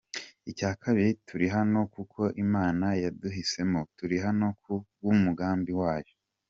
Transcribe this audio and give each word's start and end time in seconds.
Icya 0.51 0.71
kabiri 0.81 1.11
turi 1.27 1.47
hano 1.55 1.79
kuko 1.95 2.21
Imana 2.43 2.85
yaduhisemo, 3.03 3.79
turi 3.97 4.17
hano 4.25 4.47
ku 4.61 4.73
bw’umugambi 4.99 5.71
wayo. 5.81 6.13